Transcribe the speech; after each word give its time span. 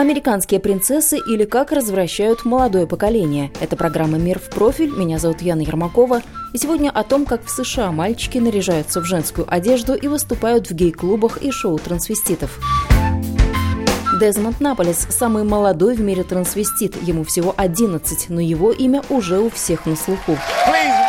Американские 0.00 0.60
принцессы 0.60 1.18
или 1.18 1.44
как 1.44 1.72
развращают 1.72 2.46
молодое 2.46 2.86
поколение. 2.86 3.52
Это 3.60 3.76
программа 3.76 4.16
«Мир 4.16 4.38
в 4.38 4.48
профиль». 4.48 4.90
Меня 4.90 5.18
зовут 5.18 5.42
Яна 5.42 5.60
Ермакова. 5.60 6.22
И 6.54 6.56
сегодня 6.56 6.88
о 6.88 7.02
том, 7.02 7.26
как 7.26 7.44
в 7.44 7.50
США 7.50 7.92
мальчики 7.92 8.38
наряжаются 8.38 9.02
в 9.02 9.04
женскую 9.04 9.46
одежду 9.46 9.92
и 9.92 10.08
выступают 10.08 10.70
в 10.70 10.74
гей-клубах 10.74 11.42
и 11.42 11.50
шоу 11.50 11.78
трансвеститов. 11.78 12.58
Дезмонд 14.18 14.58
Наполес– 14.60 15.06
самый 15.10 15.44
молодой 15.44 15.96
в 15.96 16.00
мире 16.00 16.22
трансвестит. 16.24 16.96
Ему 17.02 17.22
всего 17.24 17.52
11, 17.54 18.30
но 18.30 18.40
его 18.40 18.72
имя 18.72 19.02
уже 19.10 19.38
у 19.38 19.50
всех 19.50 19.84
на 19.84 19.96
слуху. 19.96 20.32
Please 20.66 20.99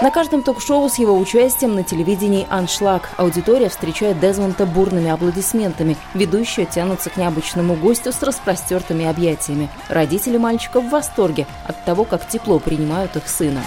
На 0.00 0.12
каждом 0.12 0.44
ток-шоу 0.44 0.88
с 0.88 1.00
его 1.00 1.18
участием 1.18 1.74
на 1.74 1.82
телевидении 1.82 2.46
«Аншлаг» 2.50 3.10
аудитория 3.16 3.68
встречает 3.68 4.20
Дезмонта 4.20 4.64
бурными 4.64 5.10
аплодисментами. 5.10 5.96
Ведущие 6.14 6.66
тянутся 6.66 7.10
к 7.10 7.16
необычному 7.16 7.74
гостю 7.74 8.12
с 8.12 8.22
распростертыми 8.22 9.04
объятиями. 9.06 9.68
Родители 9.88 10.36
мальчика 10.36 10.80
в 10.80 10.88
восторге 10.88 11.48
от 11.64 11.84
того, 11.84 12.04
как 12.04 12.28
тепло 12.28 12.60
принимают 12.60 13.16
их 13.16 13.26
сына. 13.26 13.60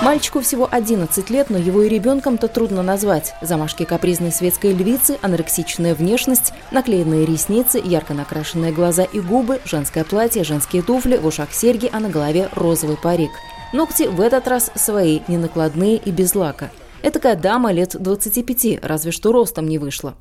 Мальчику 0.00 0.40
всего 0.40 0.66
11 0.70 1.28
лет, 1.28 1.50
но 1.50 1.58
его 1.58 1.82
и 1.82 1.88
ребенком-то 1.90 2.48
трудно 2.48 2.82
назвать. 2.82 3.34
Замашки 3.42 3.84
капризной 3.84 4.32
светской 4.32 4.72
львицы, 4.72 5.18
анорексичная 5.20 5.94
внешность, 5.94 6.54
наклеенные 6.70 7.26
ресницы, 7.26 7.78
ярко 7.84 8.14
накрашенные 8.14 8.72
глаза 8.72 9.02
и 9.02 9.20
губы, 9.20 9.60
женское 9.66 10.04
платье, 10.04 10.42
женские 10.42 10.80
туфли, 10.80 11.18
в 11.18 11.26
ушах 11.26 11.52
серьги, 11.52 11.90
а 11.92 12.00
на 12.00 12.08
голове 12.08 12.48
розовый 12.54 12.96
парик– 12.96 13.32
Ногти 13.72 14.08
в 14.08 14.20
этот 14.20 14.48
раз 14.48 14.72
свои, 14.74 15.20
не 15.28 15.38
накладные 15.38 15.96
и 15.96 16.10
без 16.10 16.34
лака. 16.34 16.70
Этакая 17.02 17.36
дама 17.36 17.72
лет 17.72 17.96
25, 17.98 18.80
разве 18.82 19.12
что 19.12 19.32
ростом 19.32 19.68
не 19.68 19.78
вышла. 19.78 20.16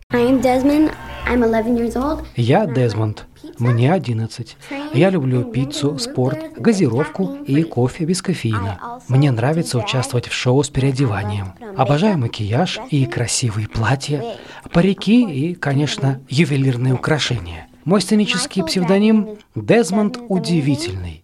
Я 2.35 2.65
Дезмонд. 2.67 3.25
Мне 3.57 3.91
11. 3.91 4.57
Я 4.93 5.09
люблю 5.09 5.43
пиццу, 5.45 5.97
спорт, 5.97 6.53
газировку 6.57 7.37
и 7.45 7.63
кофе 7.63 8.05
без 8.05 8.21
кофеина. 8.21 8.79
Мне 9.07 9.31
нравится 9.31 9.79
участвовать 9.79 10.27
в 10.27 10.33
шоу 10.33 10.63
с 10.63 10.69
переодеванием. 10.69 11.53
Обожаю 11.75 12.17
макияж 12.19 12.79
и 12.91 13.05
красивые 13.05 13.67
платья, 13.67 14.23
парики 14.71 15.23
и, 15.23 15.55
конечно, 15.55 16.21
ювелирные 16.29 16.93
украшения. 16.93 17.67
Мой 17.83 18.01
сценический 18.01 18.63
псевдоним 18.63 19.37
Дезмонд 19.55 20.19
Удивительный. 20.29 21.23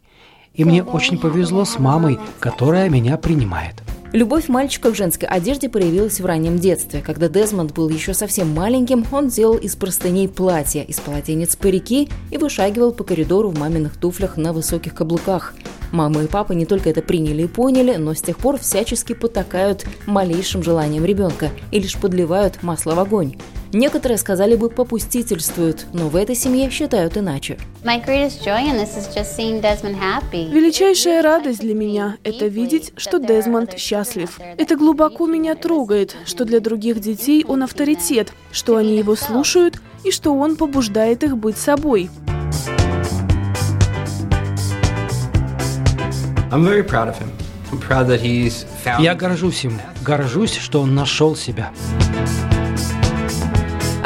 И 0.55 0.63
мне 0.63 0.83
очень 0.83 1.17
повезло 1.17 1.65
с 1.65 1.79
мамой, 1.79 2.17
которая 2.39 2.89
меня 2.89 3.17
принимает. 3.17 3.75
Любовь 4.15 4.47
мальчика 4.47 4.91
в 4.91 4.95
женской 4.95 5.27
одежде 5.27 5.67
проявилась 5.67 6.21
в 6.21 6.25
раннем 6.25 6.57
детстве. 6.57 7.01
Когда 7.01 7.27
Дезмонд 7.27 7.73
был 7.73 7.89
еще 7.89 8.13
совсем 8.13 8.53
маленьким, 8.53 9.05
он 9.11 9.27
делал 9.27 9.57
из 9.57 9.75
простыней 9.75 10.29
платья, 10.29 10.83
из 10.83 11.01
полотенец 11.01 11.57
парики 11.57 12.07
и 12.31 12.37
вышагивал 12.37 12.93
по 12.93 13.03
коридору 13.03 13.49
в 13.49 13.59
маминых 13.59 13.97
туфлях 13.97 14.37
на 14.37 14.53
высоких 14.53 14.93
каблуках. 14.93 15.53
Мама 15.91 16.23
и 16.23 16.27
папа 16.27 16.53
не 16.53 16.65
только 16.65 16.89
это 16.89 17.01
приняли 17.01 17.43
и 17.43 17.47
поняли, 17.47 17.95
но 17.95 18.13
с 18.13 18.21
тех 18.21 18.37
пор 18.37 18.57
всячески 18.57 19.13
потакают 19.13 19.85
малейшим 20.05 20.63
желанием 20.63 21.05
ребенка 21.05 21.49
и 21.71 21.79
лишь 21.79 21.97
подливают 21.97 22.63
масло 22.63 22.95
в 22.95 22.99
огонь. 22.99 23.35
Некоторые 23.73 24.17
сказали 24.17 24.55
бы 24.55 24.69
попустительствуют, 24.69 25.87
но 25.91 26.07
в 26.07 26.15
этой 26.15 26.35
семье 26.35 26.69
считают 26.69 27.17
иначе. 27.17 27.57
Величайшая 30.49 31.21
радость 31.21 31.59
для 31.59 31.73
меня– 31.73 32.15
это 32.23 32.45
видеть, 32.47 32.93
что 32.95 33.19
Дезмонд 33.19 33.77
счастлив. 33.77 34.39
Это 34.57 34.77
глубоко 34.77 35.27
меня 35.27 35.55
трогает, 35.55 36.15
что 36.25 36.45
для 36.45 36.61
других 36.61 37.01
детей 37.01 37.43
он 37.45 37.63
авторитет, 37.63 38.31
что 38.51 38.77
они 38.77 38.97
его 38.97 39.15
слушают 39.17 39.81
и 40.05 40.11
что 40.11 40.33
он 40.33 40.55
побуждает 40.55 41.23
их 41.23 41.37
быть 41.37 41.57
собой. 41.57 42.09
Я 48.99 49.13
горжусь 49.13 49.65
им, 49.65 49.81
горжусь, 50.01 50.55
что 50.55 50.81
он 50.81 50.95
нашел 50.95 51.35
себя. 51.35 51.71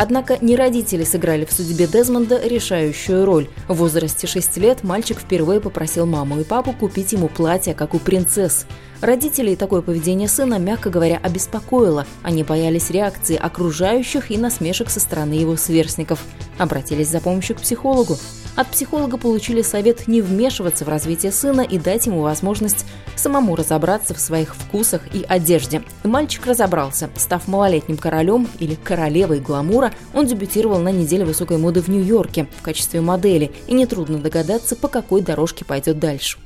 Однако 0.02 0.38
не 0.40 0.56
родители 0.56 1.04
сыграли 1.04 1.46
в 1.46 1.52
судьбе 1.52 1.86
Дезмонда 1.86 2.42
решающую 2.42 3.26
роль. 3.26 3.50
В 3.68 3.76
возрасте 3.76 4.28
6 4.28 4.58
лет 4.58 4.84
мальчик 4.84 5.20
впервые 5.20 5.60
попросил 5.60 6.06
маму 6.06 6.40
и 6.40 6.44
папу 6.44 6.72
купить 6.72 7.12
ему 7.12 7.28
платье, 7.28 7.74
как 7.74 7.94
у 7.94 8.00
принцесс. 8.00 8.66
Родителей 9.02 9.56
такое 9.56 9.82
поведение 9.82 10.28
сына, 10.28 10.58
мягко 10.58 10.90
говоря, 10.90 11.20
обеспокоило. 11.22 12.08
Они 12.24 12.44
боялись 12.44 12.90
реакции 12.90 13.36
окружающих 13.36 14.32
и 14.32 14.38
насмешек 14.38 14.90
со 14.90 15.00
стороны 15.00 15.34
его 15.34 15.56
сверстников. 15.56 16.20
Обратились 16.58 17.10
за 17.10 17.20
помощью 17.20 17.58
к 17.58 17.60
психологу. 17.60 18.18
От 18.56 18.68
психолога 18.68 19.18
получили 19.18 19.62
совет 19.62 20.08
не 20.08 20.22
вмешиваться 20.22 20.86
в 20.86 20.90
развитие 20.90 21.32
сына 21.32 21.62
и 21.62 21.78
дать 21.78 22.06
ему 22.08 22.22
возможность 22.22 22.86
самому 23.16 23.56
разобраться 23.56 24.14
в 24.14 24.20
своих 24.20 24.56
вкусах 24.56 25.02
и 25.14 25.26
одежде. 25.28 25.84
Мальчик 26.04 26.46
разобрался. 26.46 27.10
Став 27.16 27.48
малолетним 27.48 27.98
королем 27.98 28.48
или 28.60 28.76
королевой 28.76 29.40
гламура, 29.40 29.94
он 30.14 30.26
дебютировал 30.26 30.80
на 30.80 30.92
неделе 30.92 31.26
высокой 31.26 31.58
моды 31.58 31.82
в 31.82 31.88
Нью-Йорке 31.88 32.48
в 32.60 32.62
качестве 32.62 33.02
модели, 33.02 33.52
и 33.68 33.74
нетрудно 33.74 34.18
догадаться, 34.18 34.76
по 34.76 34.88
какой 34.88 35.22
дорожке 35.22 35.66
пойдет 35.66 36.00
дальше. 36.00 36.38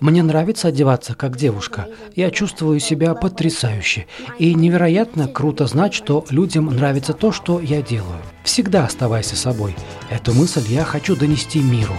Мне 0.00 0.22
нравится 0.22 0.68
одеваться 0.68 1.14
как 1.14 1.36
девушка. 1.36 1.86
Я 2.16 2.30
чувствую 2.30 2.80
себя 2.80 3.14
потрясающе. 3.14 4.06
И 4.38 4.52
невероятно 4.54 5.28
круто 5.28 5.66
знать, 5.66 5.94
что 5.94 6.24
людям 6.30 6.66
нравится 6.66 7.12
то, 7.12 7.30
что 7.30 7.60
я 7.60 7.82
делаю. 7.82 8.18
Всегда 8.42 8.84
оставайся 8.84 9.36
собой. 9.36 9.76
Эту 10.10 10.34
мысль 10.34 10.64
я 10.68 10.84
хочу 10.84 11.14
донести 11.14 11.60
миру. 11.60 11.94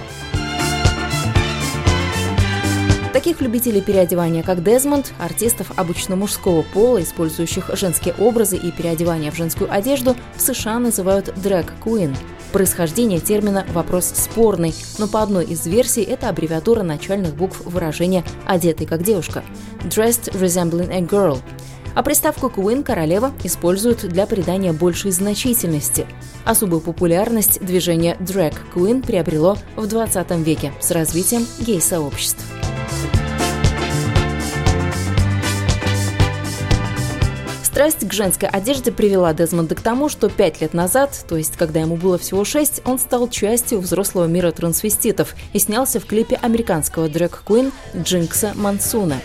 Таких 3.14 3.42
любителей 3.42 3.82
переодевания, 3.82 4.44
как 4.44 4.64
Дезмонд, 4.64 5.14
артистов 5.18 5.72
обычно 5.76 6.16
мужского 6.16 6.62
пола, 6.62 7.02
использующих 7.02 7.70
женские 7.74 8.14
образы 8.14 8.56
и 8.56 8.72
переодевание 8.72 9.32
в 9.32 9.36
женскую 9.36 9.74
одежду, 9.74 10.16
в 10.36 10.42
США 10.42 10.80
называют 10.80 11.34
дрэг-куин. 11.36 12.16
Происхождение 12.52 13.20
термина– 13.20 13.66
вопрос 13.74 14.06
спорный, 14.06 14.74
но 14.98 15.08
по 15.08 15.22
одной 15.22 15.46
из 15.46 15.68
версий 15.68 16.02
это 16.02 16.30
аббревиатура 16.30 16.82
начальных 16.82 17.36
букв 17.36 17.62
выражения 17.64 18.24
«одетый 18.46 18.88
как 18.88 19.04
девушка»– 19.04 19.44
«dressed 19.84 20.34
resembling 20.34 20.92
a 20.92 21.02
girl», 21.02 21.40
а 21.94 22.02
приставку 22.02 22.48
«queen» 22.48 22.84
королева 22.84 23.34
используют 23.44 24.00
для 24.08 24.26
придания 24.26 24.74
большей 24.74 25.12
значительности. 25.12 26.08
Особую 26.44 26.82
популярность 26.82 27.64
движение 27.64 28.18
«drag 28.20 28.56
queen» 28.74 29.06
приобрело 29.06 29.58
в 29.76 29.86
20 29.86 30.32
веке 30.40 30.74
с 30.80 30.90
развитием 30.90 31.46
гей-сообществ. 31.60 32.44
Страсть 37.70 38.08
к 38.08 38.12
женской 38.12 38.50
одежде 38.50 38.92
привела 38.92 39.32
Дезмонда 39.32 39.76
к 39.76 39.82
тому, 39.82 40.10
что 40.10 40.28
пять 40.28 40.60
лет 40.60 40.74
назад, 40.74 41.24
то 41.30 41.38
есть 41.38 41.56
когда 41.56 41.80
ему 41.80 41.98
было 41.98 42.18
всего 42.18 42.44
шесть, 42.44 42.82
он 42.84 42.98
стал 42.98 43.30
частью 43.30 43.80
взрослого 43.80 44.26
мира 44.26 44.52
трансвеститов 44.52 45.36
и 45.54 45.60
снялся 45.60 46.00
в 46.00 46.06
клипе 46.06 46.36
американского 46.42 47.08
дрэк-куин 47.08 47.72
Джинкса 47.96 48.54
Мансуна. 48.56 49.22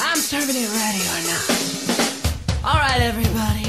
I'm 0.00 0.18
serving 0.18 0.54
it 0.54 0.70
ready 0.70 1.02
or 1.02 1.20
not. 1.26 1.44
All 2.64 2.78
right, 2.80 3.00
everybody. 3.00 3.67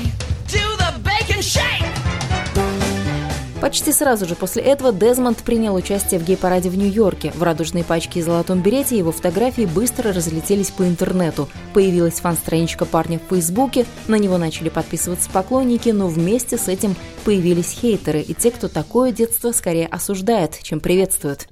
Почти 3.61 3.91
сразу 3.91 4.25
же 4.25 4.35
после 4.35 4.63
этого 4.63 4.93
Дезмонд 4.93 5.39
принял 5.39 5.75
участие 5.75 6.17
в 6.21 6.23
гей-параде 6.23 6.69
в 6.69 6.77
Нью-Йорке. 6.77 7.31
В 7.31 7.43
радужной 7.43 7.83
пачке 7.83 8.19
и 8.19 8.23
золотом 8.23 8.61
берете 8.61 8.97
его 8.97 9.11
фотографии 9.11 9.65
быстро 9.65 10.13
разлетелись 10.13 10.71
по 10.71 10.83
интернету. 10.87 11.49
Появилась 11.73 12.21
фан-страничка 12.21 12.85
парня 12.85 13.19
в 13.19 13.23
Фейсбуке, 13.29 13.85
на 14.07 14.15
него 14.15 14.37
начали 14.37 14.69
подписываться 14.69 15.29
поклонники, 15.29 15.89
но 15.89 16.07
вместе 16.07 16.57
с 16.57 16.69
этим 16.69 16.95
появились 17.25 17.71
хейтеры 17.71 18.21
и 18.21 18.33
те, 18.33 18.51
кто 18.51 18.69
такое 18.69 19.11
детство 19.11 19.51
скорее 19.51 19.87
осуждает, 19.87 20.57
чем 20.63 20.79
приветствует. 20.79 21.49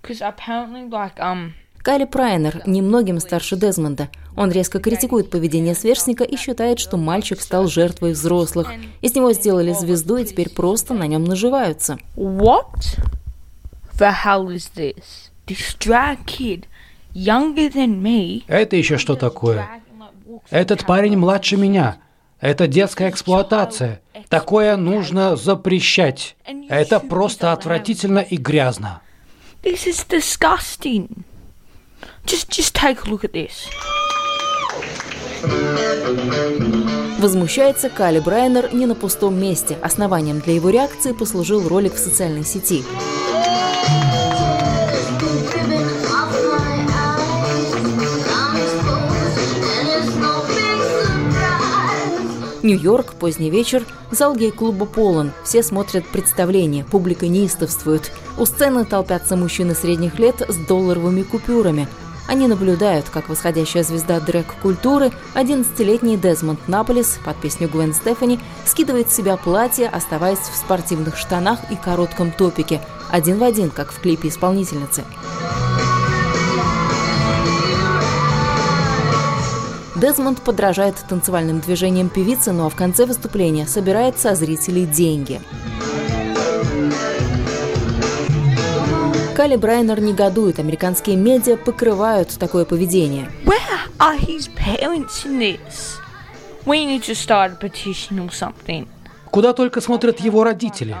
Because 0.00 0.22
apparently, 0.22 0.88
like, 0.88 1.18
um, 1.18 1.54
Кайли 1.88 2.04
Прайнер 2.04 2.60
немногим 2.66 3.18
старше 3.18 3.56
Дезмонда. 3.56 4.10
Он 4.36 4.52
резко 4.52 4.78
критикует 4.78 5.30
поведение 5.30 5.74
сверстника 5.74 6.22
и 6.22 6.36
считает, 6.36 6.80
что 6.80 6.98
мальчик 6.98 7.40
стал 7.40 7.66
жертвой 7.66 8.12
взрослых. 8.12 8.70
Из 9.00 9.14
него 9.14 9.32
сделали 9.32 9.72
звезду 9.72 10.18
и 10.18 10.26
теперь 10.26 10.50
просто 10.50 10.92
на 10.92 11.06
нем 11.06 11.24
наживаются. 11.24 11.96
What 12.14 12.98
the 13.98 14.12
hell 14.22 14.48
is 14.48 14.70
this? 14.76 15.30
This 15.46 15.78
drag 15.78 16.18
kid 16.26 16.66
younger 17.14 17.72
than 17.72 18.02
me. 18.02 18.42
Это 18.48 18.76
еще 18.76 18.98
что 18.98 19.16
такое? 19.16 19.66
Этот 20.50 20.84
парень 20.84 21.16
младше 21.16 21.56
меня. 21.56 21.96
Это 22.38 22.66
детская 22.66 23.08
эксплуатация. 23.08 24.02
Такое 24.28 24.76
нужно 24.76 25.36
запрещать. 25.36 26.36
Это 26.68 27.00
просто 27.00 27.52
отвратительно 27.52 28.18
и 28.18 28.36
грязно. 28.36 29.00
This 29.62 29.86
is 29.86 30.06
disgusting. 30.06 31.24
Just, 32.28 32.50
just 32.50 32.74
take 32.74 33.06
a 33.06 33.10
look 33.10 33.24
at 33.24 33.32
this. 33.32 33.70
Возмущается 37.18 37.88
Кали 37.88 38.20
Брайнер 38.20 38.74
не 38.74 38.84
на 38.84 38.94
пустом 38.94 39.40
месте. 39.40 39.78
Основанием 39.80 40.40
для 40.40 40.54
его 40.54 40.68
реакции 40.68 41.12
послужил 41.12 41.66
ролик 41.66 41.94
в 41.94 41.98
социальной 41.98 42.44
сети. 42.44 42.84
Нью-Йорк, 52.62 53.14
поздний 53.14 53.48
вечер, 53.48 53.86
зал 54.10 54.36
гей-клуба 54.36 54.84
полон. 54.84 55.32
Все 55.44 55.62
смотрят 55.62 56.06
представление, 56.06 56.84
публика 56.84 57.26
неистовствует. 57.26 58.12
У 58.36 58.44
сцены 58.44 58.84
толпятся 58.84 59.34
мужчины 59.34 59.74
средних 59.74 60.18
лет 60.18 60.42
с 60.46 60.56
долларовыми 60.66 61.22
купюрами. 61.22 61.88
Они 62.28 62.46
наблюдают, 62.46 63.08
как 63.08 63.30
восходящая 63.30 63.82
звезда 63.82 64.20
дрэк-культуры, 64.20 65.12
11-летний 65.34 66.18
Дезмонд 66.18 66.68
Наполис 66.68 67.18
под 67.24 67.38
песню 67.38 67.68
Гвен 67.68 67.94
Стефани, 67.94 68.38
скидывает 68.66 69.10
с 69.10 69.14
себя 69.14 69.38
платье, 69.38 69.88
оставаясь 69.88 70.38
в 70.38 70.54
спортивных 70.54 71.16
штанах 71.16 71.58
и 71.70 71.76
коротком 71.76 72.30
топике, 72.30 72.82
один 73.10 73.38
в 73.38 73.42
один, 73.42 73.70
как 73.70 73.92
в 73.92 74.00
клипе 74.00 74.28
исполнительницы. 74.28 75.04
Дезмонд 79.96 80.42
подражает 80.42 80.96
танцевальным 81.08 81.60
движениям 81.60 82.10
певицы, 82.10 82.52
ну 82.52 82.66
а 82.66 82.68
в 82.68 82.76
конце 82.76 83.06
выступления 83.06 83.66
собирает 83.66 84.18
со 84.18 84.34
зрителей 84.34 84.84
деньги. 84.84 85.40
Кали 89.38 89.54
Брайнер 89.54 90.00
негодует. 90.00 90.58
Американские 90.58 91.14
медиа 91.14 91.56
покрывают 91.56 92.36
такое 92.40 92.64
поведение. 92.64 93.30
Where 93.44 93.78
are 94.00 94.18
his 94.18 94.50
parents 94.52 95.24
in 95.24 95.38
this? 95.38 96.00
We 96.66 96.84
need 96.84 97.04
to 97.04 97.14
start 97.14 97.52
a 97.52 97.56
petition 97.56 98.18
or 98.18 98.30
something. 98.32 98.88
Куда 99.30 99.52
только 99.52 99.80
смотрят 99.80 100.18
его 100.18 100.42
родители. 100.42 100.96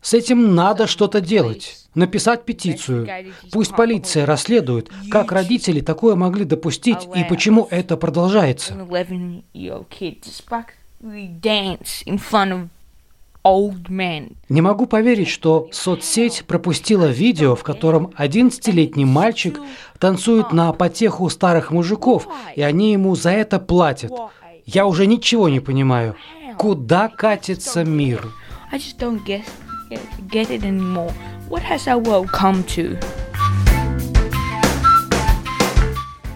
С 0.00 0.14
этим 0.14 0.54
надо 0.54 0.86
что-то 0.86 1.20
делать. 1.20 1.84
Написать 1.94 2.46
петицию. 2.46 3.06
Пусть 3.52 3.76
полиция 3.76 4.24
расследует, 4.24 4.90
как 5.10 5.30
родители 5.30 5.80
такое 5.80 6.14
могли 6.14 6.46
допустить 6.46 7.06
и 7.14 7.22
почему 7.24 7.68
это 7.70 7.98
продолжается. 7.98 8.72
Не 14.48 14.60
могу 14.62 14.86
поверить, 14.86 15.28
что 15.28 15.68
соцсеть 15.70 16.44
пропустила 16.46 17.06
видео, 17.06 17.54
в 17.54 17.62
котором 17.62 18.10
11-летний 18.18 19.04
мальчик 19.04 19.60
танцует 19.98 20.52
на 20.52 20.72
потеху 20.72 21.28
старых 21.28 21.70
мужиков, 21.70 22.26
и 22.56 22.62
они 22.62 22.92
ему 22.92 23.14
за 23.14 23.30
это 23.30 23.58
платят. 23.58 24.12
Я 24.64 24.86
уже 24.86 25.06
ничего 25.06 25.50
не 25.50 25.60
понимаю. 25.60 26.16
Куда 26.56 27.08
катится 27.08 27.84
мир? 27.84 28.26
What 31.50 31.62
has 31.68 31.86
our 31.86 32.02
world 32.02 32.30
come 32.32 32.64
to? 32.74 32.98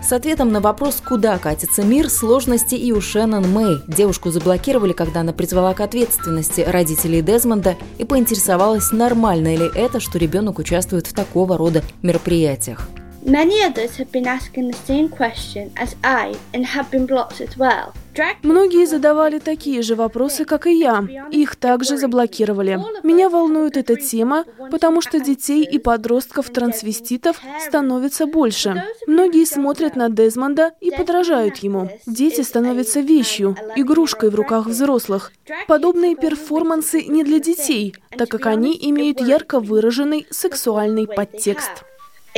С 0.08 0.12
ответом 0.12 0.52
на 0.52 0.62
вопрос, 0.62 1.02
куда 1.06 1.36
катится 1.36 1.82
мир, 1.82 2.08
сложности 2.08 2.74
и 2.74 2.92
у 2.92 3.00
Шеннон 3.02 3.52
Мэй. 3.52 3.82
Девушку 3.86 4.30
заблокировали, 4.30 4.94
когда 4.94 5.20
она 5.20 5.34
призвала 5.34 5.74
к 5.74 5.82
ответственности 5.82 6.62
родителей 6.62 7.20
Дезмонда 7.20 7.76
и 7.98 8.06
поинтересовалась, 8.06 8.90
нормально 8.90 9.54
ли 9.54 9.70
это, 9.74 10.00
что 10.00 10.16
ребенок 10.16 10.60
участвует 10.60 11.06
в 11.08 11.12
такого 11.12 11.58
рода 11.58 11.82
мероприятиях. 12.00 12.88
Многие 18.42 18.86
задавали 18.86 19.38
такие 19.38 19.82
же 19.82 19.96
вопросы, 19.96 20.46
как 20.46 20.66
и 20.66 20.78
я. 20.78 21.06
Их 21.30 21.56
также 21.56 21.98
заблокировали. 21.98 22.80
Меня 23.02 23.28
волнует 23.28 23.76
эта 23.76 23.96
тема, 23.96 24.46
потому 24.70 25.02
что 25.02 25.20
детей 25.20 25.62
и 25.62 25.78
подростков-трансвеститов 25.78 27.38
становится 27.60 28.24
больше. 28.24 28.82
Многие 29.06 29.44
смотрят 29.44 29.94
на 29.94 30.08
Дезмонда 30.08 30.72
и 30.80 30.90
подражают 30.90 31.58
ему. 31.58 31.90
Дети 32.06 32.40
становятся 32.40 33.00
вещью, 33.00 33.58
игрушкой 33.76 34.30
в 34.30 34.36
руках 34.36 34.64
взрослых. 34.64 35.32
Подобные 35.66 36.16
перформансы 36.16 37.02
не 37.02 37.24
для 37.24 37.40
детей, 37.40 37.94
так 38.16 38.30
как 38.30 38.46
они 38.46 38.74
имеют 38.88 39.20
ярко 39.20 39.60
выраженный 39.60 40.26
сексуальный 40.30 41.06
подтекст. 41.06 41.84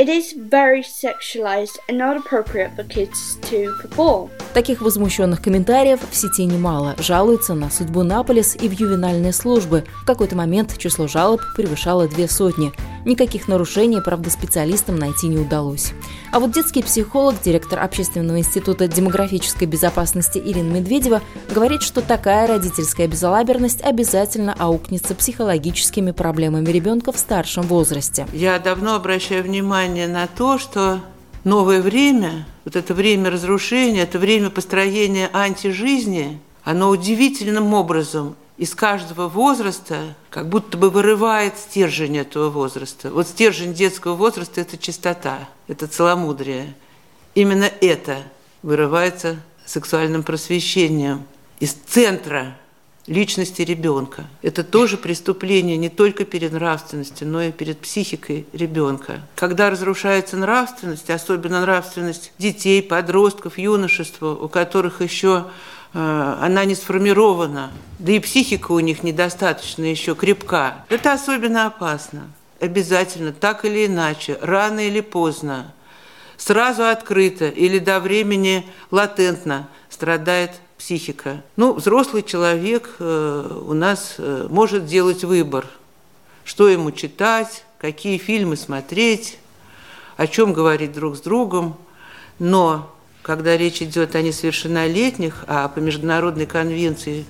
It 0.00 0.08
is 0.08 0.32
very 0.32 0.82
sexualized 0.82 1.76
and 1.87 1.99
not 1.99 2.17
appropriate 2.17 2.75
for 2.75 2.85
kids 2.85 3.37
to 3.50 3.70
perform. 3.82 4.31
Таких 4.55 4.81
возмущенных 4.81 5.43
комментариев 5.43 6.00
в 6.11 6.17
сети 6.17 6.47
немало. 6.47 6.97
Жалуются 6.99 7.52
на 7.52 7.70
судьбу 7.70 8.02
Наполис 8.02 8.56
и 8.56 8.67
в 8.67 8.73
ювенальные 8.73 9.35
службы. 9.35 9.85
В 10.02 10.06
какой-то 10.06 10.37
момент 10.37 10.79
число 10.79 11.06
жалоб 11.06 11.43
превышало 11.55 12.08
две 12.08 12.29
сотни. 12.29 12.73
Никаких 13.05 13.47
нарушений, 13.47 14.00
правда, 14.00 14.31
специалистам 14.31 14.97
найти 14.97 15.29
не 15.29 15.38
удалось. 15.38 15.93
А 16.32 16.41
вот 16.41 16.53
детский 16.53 16.82
психолог, 16.82 17.36
директор 17.43 17.79
Общественного 17.81 18.39
института 18.39 18.89
демографической 18.89 19.67
безопасности 19.67 20.39
Ирина 20.39 20.72
Медведева 20.72 21.22
говорит, 21.51 21.82
что 21.82 22.03
такая 22.03 22.46
родительская 22.46 23.06
безалаберность 23.06 23.82
обязательно 23.82 24.55
аукнется 24.58 25.15
психологическими 25.15 26.10
проблемами 26.10 26.70
ребенка 26.70 27.13
в 27.13 27.19
старшем 27.19 27.65
возрасте. 27.65 28.27
Я 28.32 28.58
давно 28.58 28.94
обращаю 28.94 29.44
внимание 29.44 29.90
на 30.06 30.27
то, 30.27 30.59
что 30.59 31.01
новое 31.44 31.81
время, 31.81 32.47
вот 32.65 32.77
это 32.77 32.94
время 32.94 33.31
разрушения, 33.31 34.03
это 34.03 34.19
время 34.19 34.51
построения 34.51 35.31
антижизни, 35.32 36.41
оно 36.65 36.91
удивительным 36.91 37.75
образом 37.75 38.37
из 38.56 38.75
каждого 38.75 39.29
возраста 39.29 40.15
как 40.29 40.49
будто 40.49 40.77
бы 40.77 40.91
вырывает 40.91 41.56
стержень 41.56 42.19
этого 42.19 42.51
возраста. 42.51 43.11
Вот 43.11 43.27
стержень 43.27 43.73
детского 43.73 44.15
возраста– 44.15 44.61
это 44.63 44.77
чистота, 44.77 45.49
это 45.67 45.87
целомудрие. 45.87 46.75
Именно 47.35 47.70
это 47.81 48.19
вырывается 48.63 49.37
сексуальным 49.65 50.23
просвещением 50.23 51.23
из 51.59 51.73
центра 51.73 52.56
личности 53.06 53.62
ребенка. 53.62 54.26
Это 54.42 54.62
тоже 54.62 54.96
преступление 54.96 55.76
не 55.76 55.88
только 55.88 56.24
перед 56.24 56.52
нравственностью, 56.52 57.26
но 57.28 57.42
и 57.42 57.52
перед 57.52 57.78
психикой 57.78 58.46
ребенка. 58.52 59.20
Когда 59.36 59.70
разрушается 59.70 60.36
нравственность, 60.36 61.10
особенно 61.10 61.60
нравственность 61.62 62.32
детей, 62.38 62.82
подростков, 62.82 63.58
юношества, 63.58 64.30
у 64.34 64.48
которых 64.48 65.00
еще 65.02 65.46
Э, 65.92 66.36
она 66.40 66.64
не 66.64 66.74
сформирована, 66.74 67.72
да 67.98 68.12
и 68.12 68.20
психика 68.20 68.72
у 68.72 68.80
них 68.80 69.02
недостаточно 69.02 69.84
еще 69.84 70.14
крепка. 70.14 70.84
Это 70.88 71.12
особенно 71.12 71.66
опасно. 71.66 72.30
Обязательно, 72.60 73.32
так 73.32 73.64
или 73.64 73.86
иначе, 73.86 74.38
рано 74.40 74.80
или 74.80 75.00
поздно, 75.00 75.72
сразу 76.36 76.84
открыто 76.84 77.48
или 77.48 77.78
до 77.78 78.00
времени 78.00 78.66
латентно 78.90 79.69
страдает 79.88 80.52
психика. 80.81 81.43
Ну, 81.56 81.75
взрослый 81.75 82.22
человек 82.22 82.96
э, 82.99 83.60
у 83.67 83.75
нас 83.75 84.15
э, 84.17 84.46
может 84.49 84.87
делать 84.87 85.25
выбор, 85.25 85.67
что 86.43 86.70
ему 86.70 86.91
читать, 86.91 87.65
какие 87.79 88.17
фильмы 88.17 88.56
смотреть, 88.56 89.37
о 90.17 90.27
чем 90.27 90.55
говорить 90.55 90.93
друг 90.93 91.17
с 91.19 91.20
другом, 91.20 91.77
но 92.39 92.91
когда 93.20 93.58
речь 93.58 93.82
идет 93.82 94.15
о 94.15 94.22
несовершеннолетних, 94.22 95.44
а 95.46 95.69
по 95.69 95.81
Международной 95.81 96.46
конвенции 96.46 97.27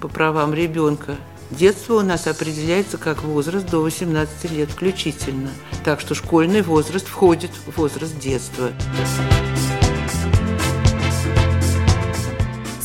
по 0.00 0.08
правам 0.08 0.52
ребенка, 0.52 1.14
детство 1.52 1.94
у 1.94 2.02
нас 2.02 2.26
определяется 2.26 2.98
как 2.98 3.22
возраст 3.22 3.70
до 3.70 3.78
18 3.78 4.50
лет 4.50 4.70
включительно. 4.70 5.50
Так 5.84 6.00
что 6.00 6.16
школьный 6.16 6.62
возраст 6.62 7.06
входит 7.06 7.52
в 7.52 7.78
возраст 7.78 8.18
детства. 8.18 8.72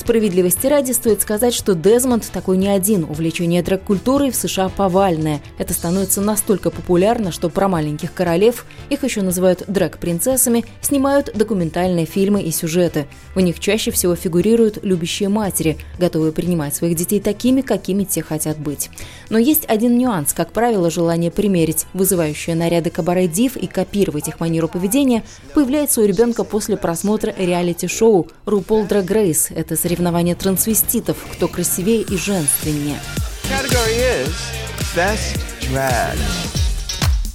Справедливости 0.04 0.68
ради 0.68 0.92
стоит 0.92 1.22
сказать, 1.22 1.54
что 1.54 1.76
Дезмонд 1.76 2.30
такой 2.30 2.58
не 2.58 2.68
один. 2.68 3.06
Увлечение 3.06 3.64
дрэк-культурой 3.64 4.32
в 4.32 4.36
США 4.36 4.68
повальное. 4.68 5.40
Это 5.58 5.74
становится 5.74 6.20
настолько 6.20 6.72
популярно, 6.72 7.32
что 7.32 7.50
про 7.50 7.70
маленьких 7.70 8.14
королев, 8.14 8.66
их 8.90 9.06
еще 9.06 9.22
называют 9.22 9.64
дрэк-принцессами, 9.70 10.66
снимают 10.82 11.32
документальные 11.34 12.06
фильмы 12.06 12.42
и 12.42 12.52
сюжеты. 12.52 13.08
В 13.34 13.40
них 13.40 13.62
чаще 13.62 13.92
всего 13.92 14.14
фигурируют 14.16 14.80
любящие 14.84 15.30
матери, 15.30 15.78
готовые 15.98 16.34
принимать 16.34 16.76
своих 16.76 16.98
детей 16.98 17.22
такими, 17.22 17.62
какими 17.62 18.04
те 18.04 18.22
хотят 18.22 18.58
быть. 18.58 18.90
Но 19.30 19.38
есть 19.38 19.64
один 19.70 19.98
нюанс. 19.98 20.34
Как 20.34 20.52
правило, 20.52 20.92
желание 20.92 21.32
примерить 21.32 21.86
вызывающие 21.94 22.58
наряды 22.58 22.90
кабаре-див 22.90 23.56
и 23.56 23.68
копировать 23.68 24.28
их 24.28 24.42
манеру 24.42 24.68
поведения 24.68 25.24
появляется 25.54 26.02
у 26.02 26.04
ребенка 26.04 26.44
после 26.44 26.76
просмотра 26.76 27.34
реалити-шоу 27.38 28.28
«RuPaul 28.46 28.90
Drag 28.90 29.08
Race». 29.08 29.54
Это 29.56 29.78
среди 29.78 29.93
соревнования 29.94 30.34
трансвеститов, 30.34 31.18
кто 31.32 31.48
красивее 31.48 32.02
и 32.02 32.18
женственнее. 32.18 33.00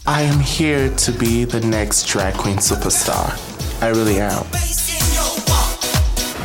I 0.06 0.24
am 0.24 0.40
here 0.40 0.88
to 0.96 1.12
be 1.18 1.44
the 1.44 1.62
next 1.62 2.06
drag 2.08 2.34
queen 2.36 2.58
superstar. 2.58 3.34
I 3.80 3.92
really 3.92 4.18
am. 4.18 4.44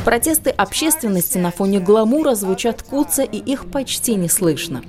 Протесты 0.06 0.50
общественности 0.50 1.38
на 1.38 1.50
фоне 1.50 1.80
гламура 1.80 2.36
звучат 2.36 2.84
куца, 2.84 3.24
и 3.24 3.38
их 3.38 3.72
почти 3.72 4.16
не 4.16 4.28
слышно. 4.28 4.84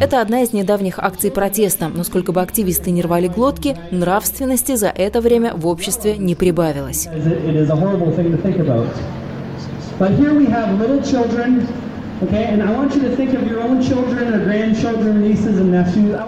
Это 0.00 0.20
одна 0.20 0.42
из 0.42 0.52
недавних 0.52 0.98
акций 0.98 1.30
протеста, 1.30 1.88
но 1.88 2.04
сколько 2.04 2.32
бы 2.32 2.42
активисты 2.42 2.90
не 2.90 3.02
рвали 3.02 3.28
глотки, 3.28 3.76
нравственности 3.90 4.76
за 4.76 4.88
это 4.88 5.20
время 5.20 5.54
в 5.54 5.66
обществе 5.66 6.16
не 6.18 6.34
прибавилось. 6.34 7.08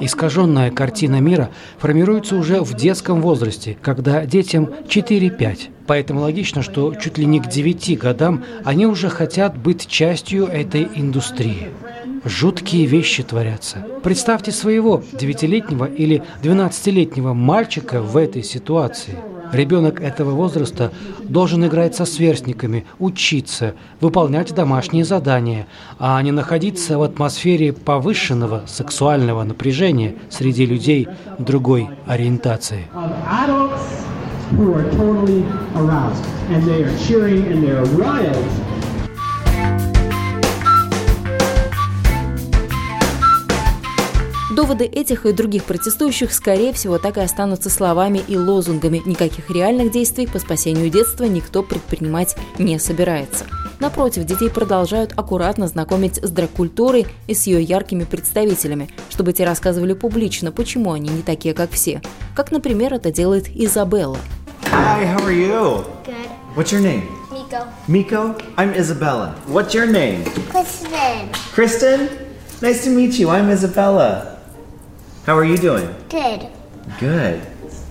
Искаженная 0.00 0.70
картина 0.70 1.20
мира 1.20 1.50
формируется 1.78 2.36
уже 2.36 2.60
в 2.62 2.74
детском 2.74 3.20
возрасте, 3.20 3.76
когда 3.80 4.24
детям 4.24 4.70
4-5. 4.88 5.73
Поэтому 5.86 6.20
логично, 6.20 6.62
что 6.62 6.94
чуть 6.94 7.18
ли 7.18 7.26
не 7.26 7.40
к 7.40 7.48
9 7.48 7.98
годам 7.98 8.44
они 8.64 8.86
уже 8.86 9.08
хотят 9.08 9.56
быть 9.56 9.86
частью 9.86 10.46
этой 10.46 10.88
индустрии. 10.94 11.68
Жуткие 12.24 12.86
вещи 12.86 13.22
творятся. 13.22 13.86
Представьте 14.02 14.50
своего 14.50 15.02
девятилетнего 15.12 15.84
или 15.84 16.22
двенадцатилетнего 16.42 17.34
мальчика 17.34 18.00
в 18.00 18.16
этой 18.16 18.42
ситуации– 18.42 19.18
Ребенок 19.54 20.00
этого 20.00 20.32
возраста 20.32 20.92
должен 21.22 21.64
играть 21.64 21.94
со 21.94 22.04
сверстниками, 22.04 22.86
учиться, 22.98 23.74
выполнять 24.00 24.52
домашние 24.52 25.04
задания, 25.04 25.68
а 26.00 26.20
не 26.22 26.32
находиться 26.32 26.98
в 26.98 27.02
атмосфере 27.02 27.72
повышенного 27.72 28.64
сексуального 28.66 29.44
напряжения 29.44 30.16
среди 30.28 30.66
людей 30.66 31.06
другой 31.38 31.88
ориентации. 32.04 32.88
Who 34.52 34.74
are 34.74 34.84
totally 34.92 35.42
aroused 35.74 36.24
and 36.50 36.62
they 36.64 36.82
are 36.84 36.98
cheering 37.06 37.46
and 37.46 37.62
they 37.62 37.70
are 37.70 37.86
wild 37.96 38.44
Доводы 44.54 44.84
этих 44.84 45.26
и 45.26 45.32
других 45.32 45.64
протестующих, 45.64 46.32
скорее 46.32 46.72
всего, 46.72 46.98
так 46.98 47.16
и 47.16 47.20
останутся 47.20 47.70
словами 47.70 48.22
и 48.26 48.36
лозунгами. 48.36 49.02
Никаких 49.04 49.50
реальных 49.50 49.90
действий 49.90 50.28
по 50.28 50.38
спасению 50.38 50.90
детства 50.90 51.24
никто 51.24 51.64
предпринимать 51.64 52.36
не 52.56 52.78
собирается. 52.78 53.46
Напротив, 53.80 54.24
детей 54.24 54.50
продолжают 54.50 55.12
аккуратно 55.16 55.66
знакомить 55.66 56.18
с 56.22 56.30
драг-культурой 56.30 57.06
и 57.26 57.34
с 57.34 57.46
ее 57.46 57.62
яркими 57.62 58.04
представителями, 58.04 58.88
чтобы 59.10 59.32
те 59.32 59.44
рассказывали 59.44 59.92
публично, 59.94 60.52
почему 60.52 60.92
они 60.92 61.08
не 61.10 61.22
такие, 61.22 61.54
как 61.54 61.70
все. 61.70 62.00
Как, 62.34 62.52
например, 62.52 62.94
это 62.94 63.10
делает 63.10 63.48
Изабелла. 63.48 64.18
Hi, 64.70 65.04
how 65.04 65.24
are 65.24 65.32
you? 65.32 65.84
Good. 66.04 66.30
What's 66.56 66.72
your 66.72 66.80
name? 66.80 67.02
Miko. 67.30 67.66
Miko? 67.88 68.36
I'm 68.56 68.74
Isabella. 68.74 69.34
What's 69.46 69.74
your 69.74 69.86
name? 69.86 70.24
Kristen. 70.50 71.28
Kristen? 71.54 72.08
Nice 72.60 72.84
to 72.84 72.90
meet 72.90 73.18
you. 73.18 73.28
I'm 73.28 73.50
Isabella. 73.50 74.38
How 75.26 75.36
are 75.36 75.44
you 75.44 75.56
doing? 75.58 75.88
Good. 76.08 76.46
Good. 77.00 77.40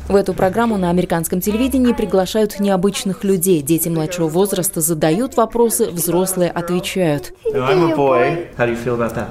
В 0.07 0.15
эту 0.15 0.33
программу 0.33 0.77
на 0.77 0.89
американском 0.89 1.39
телевидении 1.39 1.93
приглашают 1.93 2.59
необычных 2.59 3.23
людей. 3.23 3.61
Дети 3.61 3.87
младшего 3.87 4.27
возраста 4.27 4.81
задают 4.81 5.37
вопросы, 5.37 5.89
взрослые 5.89 6.51
отвечают. 6.51 7.33
I'm 7.45 7.91
a 7.91 7.95
boy. 7.95 8.47
How 8.57 8.65
do 8.65 8.71
you 8.71 8.83
feel 8.83 8.97
about 8.97 9.15
that? 9.15 9.29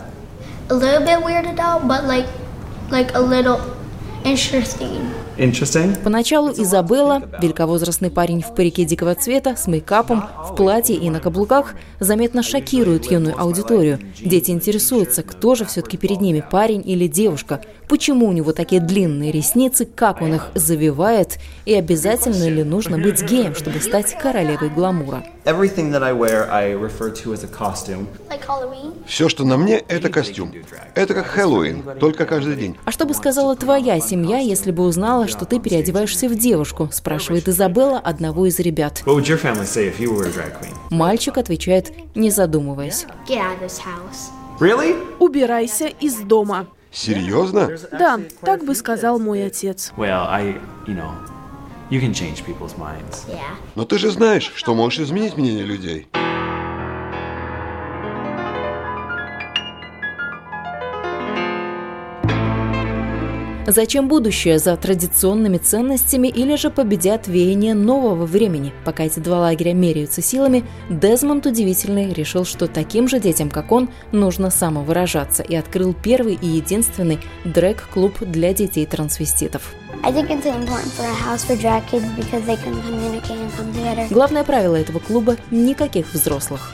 A 0.71 0.75
little 0.75 1.05
bit 1.05 1.23
weirded 1.23 1.59
out, 1.59 1.87
but 1.87 2.07
like, 2.07 2.27
like 2.91 3.13
Поначалу 6.05 6.53
Изабелла, 6.53 7.23
великовозрастный 7.41 8.11
парень 8.11 8.43
в 8.43 8.55
парике 8.55 8.85
дикого 8.85 9.15
цвета, 9.15 9.57
с 9.57 9.67
мейкапом, 9.67 10.25
в 10.49 10.55
платье 10.55 10.97
и 10.97 11.11
на 11.11 11.21
каблуках, 11.21 11.75
заметно 11.99 12.43
шокирует 12.43 13.11
юную 13.11 13.41
аудиторию. 13.41 13.99
Дети 14.21 14.51
интересуются, 14.51 15.23
кто 15.23 15.55
же 15.55 15.65
все-таки 15.65 15.97
перед 15.97 16.21
ними, 16.21 16.45
парень 16.49 16.83
или 16.85 17.07
девушка, 17.07 17.61
почему 17.89 18.29
у 18.29 18.33
него 18.33 18.53
такие 18.53 18.81
длинные 18.81 19.33
ресницы, 19.33 19.85
как 19.85 20.23
он 20.23 20.35
их 20.35 20.49
завивает, 20.55 21.39
и 21.65 21.75
обязательно 21.75 22.49
ли 22.49 22.63
нужно 22.63 22.99
быть 22.99 23.23
геем, 23.23 23.55
чтобы 23.55 23.81
стать 23.81 24.17
королевой 24.19 24.71
гламура. 24.71 25.25
Все, 29.07 29.29
что 29.29 29.45
на 29.45 29.57
мне, 29.57 29.83
это 29.89 30.09
костюм. 30.09 30.53
Это 30.95 31.15
как 31.15 31.27
Хэллоуин, 31.27 31.83
только 31.99 32.27
каждый 32.27 32.55
день. 32.55 32.77
А 32.85 32.93
что 32.93 33.07
бы 33.07 33.15
сказала 33.15 33.57
твоя 33.57 33.99
семья, 34.01 34.39
если 34.39 34.71
бы 34.71 34.85
узнала, 34.85 35.27
что 35.33 35.45
ты 35.45 35.59
переодеваешься 35.59 36.29
в 36.29 36.37
девушку? 36.37 36.89
Спрашивает 36.93 37.49
Изабелла 37.49 37.99
одного 37.99 38.47
из 38.47 38.59
ребят. 38.61 39.03
Мальчик 40.91 41.39
отвечает, 41.39 41.93
не 42.15 42.31
задумываясь. 42.31 43.07
Really? 44.61 44.97
Убирайся 45.19 45.87
из 45.87 46.17
дома. 46.19 46.67
Серьезно? 46.93 47.71
Да, 47.91 48.21
так 48.43 48.65
бы 48.65 48.75
сказал 48.75 49.19
мой 49.19 49.47
отец. 49.47 49.93
Well, 49.97 50.27
I, 50.29 50.61
you 50.87 50.95
know, 50.95 51.11
you 51.91 52.01
can 52.01 52.13
change 52.13 52.45
people's 52.45 52.77
minds. 52.79 53.25
Yeah. 53.29 53.41
Но 53.75 53.85
ты 53.85 53.99
же 53.99 54.11
знаешь, 54.11 54.53
что 54.55 54.75
можешь 54.75 55.01
изменить 55.01 55.37
мнение 55.37 55.65
людей. 55.65 56.07
Зачем 63.75 64.07
будущее 64.07 64.59
за 64.59 64.77
традиционными 64.77 65.57
ценностями 65.57 66.29
или 66.29 66.57
же 66.57 66.69
победят 66.69 67.27
веяния 67.27 67.73
нового 67.73 68.27
времени? 68.27 68.71
Пока 68.85 69.05
эти 69.05 69.19
два 69.19 69.39
лагеря 69.39 69.73
меряются 69.73 70.21
силами, 70.21 70.63
Дезмонд 70.91 71.47
удивительный 71.47 72.13
решил, 72.13 72.45
что 72.45 72.67
таким 72.67 73.09
же 73.09 73.19
детям, 73.19 73.49
как 73.49 73.73
он, 73.73 73.89
нужно 74.13 74.51
самовыражаться 74.51 75.43
и 75.43 75.55
открыл 75.55 75.95
первый 75.95 76.35
и 76.35 76.47
единственный 76.47 77.19
дрэк-клуб 77.47 78.19
для 78.21 78.53
детей-трансвеститов. 78.53 79.73
Главное 84.11 84.45
правило 84.45 84.77
этого 84.77 84.99
клуба– 84.99 85.39
никаких 85.51 86.13
взрослых. 86.13 86.73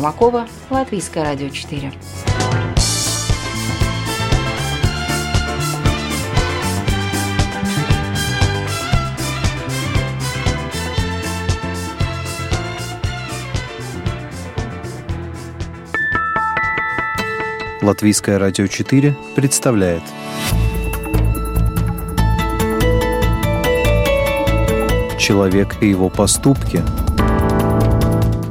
Ермакова, 0.00 0.48
Латвийское 0.70 1.22
радио 1.22 1.50
4. 1.50 1.92
Латвийское 17.82 18.38
радио 18.38 18.66
4 18.66 19.14
представляет 19.36 20.02
Человек 25.18 25.76
и 25.82 25.90
его 25.90 26.08
поступки– 26.08 26.82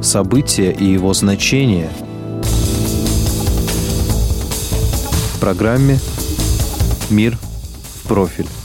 события 0.02 0.70
и 0.72 0.84
его 0.84 1.12
значение. 1.14 1.90
В 5.34 5.40
программе 5.40 5.98
«Мир 7.10 7.36
в 7.36 8.08
профиль». 8.08 8.59